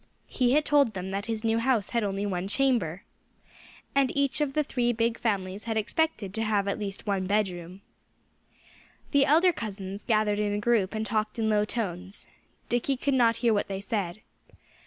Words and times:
He 0.29 0.53
had 0.53 0.65
told 0.65 0.95
them 0.95 1.11
that 1.11 1.27
his 1.27 1.43
new 1.43 1.59
house 1.59 1.91
had 1.91 2.03
only 2.03 2.25
one 2.25 2.47
chamber. 2.47 3.03
And 3.93 4.11
each 4.17 4.41
of 4.41 4.53
the 4.53 4.63
three 4.63 4.91
big 4.91 5.19
families 5.19 5.65
had 5.65 5.77
expected 5.77 6.33
to 6.33 6.41
have 6.41 6.67
at 6.67 6.79
least 6.79 7.05
one 7.05 7.27
bedroom. 7.27 7.83
The 9.11 9.25
elder 9.25 9.53
cousins 9.53 10.03
gathered 10.03 10.39
in 10.39 10.53
a 10.53 10.59
group 10.59 10.95
and 10.95 11.05
talked 11.05 11.37
in 11.37 11.49
low 11.51 11.65
tones. 11.65 12.25
Dickie 12.67 12.97
could 12.97 13.13
not 13.13 13.35
hear 13.45 13.53
what 13.53 13.67
they 13.67 13.79
said. 13.79 14.21